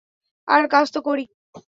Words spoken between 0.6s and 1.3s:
কাজ তো করি।